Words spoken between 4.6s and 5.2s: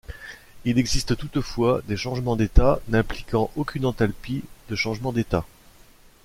de changement